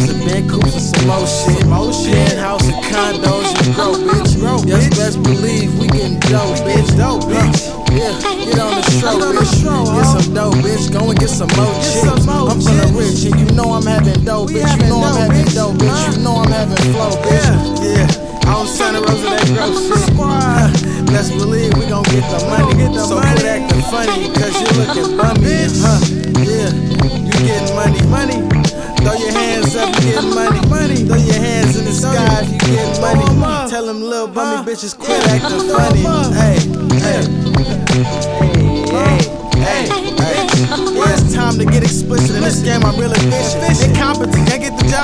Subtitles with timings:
[0.00, 1.26] house and been cool for some more
[1.92, 2.14] shit.
[2.28, 4.66] Penthouse and condos and grow, bitch.
[4.66, 6.96] Yes, best believe we getting dope, bitch.
[6.96, 7.68] Dope, bitch.
[7.90, 9.96] Yeah, get on the show, bitch.
[9.96, 10.92] Get some dope, bitch.
[10.92, 12.04] Go and get some more shit.
[12.06, 14.70] I'm from the rich, and you know I'm having dope, bitch.
[14.80, 16.16] You know I'm having dope, bitch.
[16.16, 17.82] You know I'm having flow, bitch.
[17.82, 18.06] Yeah.
[18.06, 18.30] yeah.
[18.50, 21.06] I'm Santa Rosa, that gross shit.
[21.10, 22.74] Best believe we gon' get the money.
[22.78, 23.32] Get the so money.
[23.32, 25.66] quit acting funny, cause you looking bummy.
[25.82, 25.98] Huh?
[26.40, 28.49] Yeah, you getting money, money.
[29.80, 30.96] Up, you getting money, money.
[31.08, 33.70] Throw your hands in the sky if you getting money.
[33.70, 36.04] Tell them little bummy bitches quit acting funny.
[36.36, 36.60] Hey,
[37.00, 37.24] hey,
[38.92, 39.20] hey,
[39.56, 39.88] hey, hey.
[41.00, 42.84] Yeah, it's time to get explicit in this game.
[42.84, 44.48] I'm real efficient, incompetent,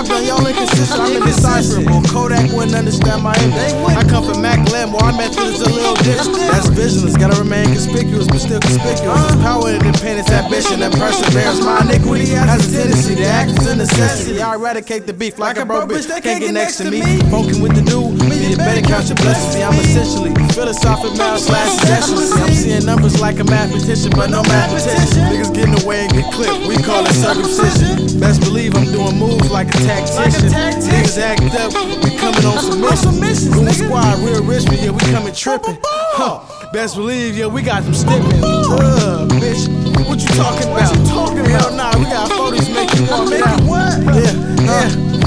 [0.00, 0.24] done.
[0.24, 1.00] Y'all inconsistent.
[1.00, 2.00] I'm indecipherable.
[2.08, 3.96] Kodak wouldn't understand my image.
[3.96, 5.00] I come from Mac Lambo.
[5.02, 6.38] Our method is a little different.
[6.48, 7.16] That's visionless.
[7.16, 9.20] Gotta remain conspicuous, but still conspicuous.
[9.28, 11.60] It's power, independence, ambition, and perseverance.
[11.60, 14.40] My iniquity has a tendency to act as a necessity.
[14.40, 16.08] I eradicate the beef like a broke bitch.
[16.22, 17.02] Can't get next to me.
[17.28, 18.16] Funkin' with the dude.
[18.42, 19.54] You better count your blessings.
[19.54, 22.36] See, I'm essentially philosophic mal slash essentialist.
[22.42, 25.22] I'm seeing numbers like a mathematician, but no mathematician.
[25.30, 26.66] Niggas getting away and get clipped.
[26.66, 28.20] We call it circumcision.
[28.20, 30.50] Best believe I'm doing moves like a tactician.
[30.50, 31.72] Niggas act up.
[32.04, 32.58] We coming on
[32.96, 33.54] some missions.
[33.54, 35.78] Goon squad, real rich, but yeah, we coming tripping.
[36.18, 36.40] Huh.
[36.72, 38.42] Best believe, yeah, we got them stipping.
[38.42, 39.68] Uh, bitch,
[40.08, 40.81] what you talking about?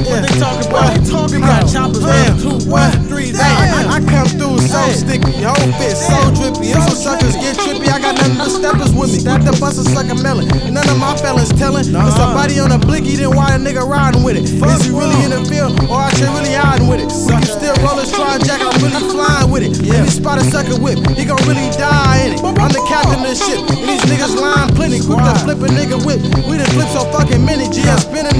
[0.05, 0.85] What they talking about?
[0.85, 1.65] What they talking about?
[1.65, 3.33] choppers running two, one, three.
[3.35, 6.71] I, I come through so sticky, whole fit so drippy.
[6.71, 9.19] If some suckers get trippy, I got nothing but steppers with me.
[9.25, 10.47] Got the bus a melon.
[10.71, 11.89] None of my fellas telling.
[11.89, 14.45] If somebody on a blicky, then why a nigga riding with it it?
[14.45, 17.09] Is he really in the field or I should really hiding with it?
[17.09, 19.73] If you still rollers trying jack, I'm really flying with it.
[19.81, 22.39] If he spot a sucker whip, he gon' really die in it.
[22.43, 24.99] I'm the captain of the ship, and these niggas lying plenty.
[25.01, 26.21] Quick to flip a nigga whip.
[26.45, 27.67] We done flip so fucking many.
[27.71, 28.34] GS spinning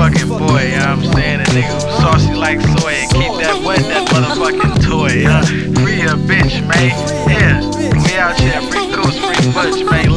[0.00, 1.40] motherfucking boy, you I'm saying?
[1.40, 5.44] A nigga saucy like soy and keep that wet, that motherfucking toy, huh?
[5.82, 6.90] Free a bitch, man.
[7.28, 7.60] Yeah,
[7.92, 10.09] we out here, free coast, free butch, man.